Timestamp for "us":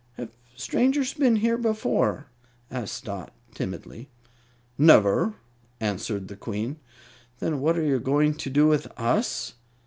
8.99-9.53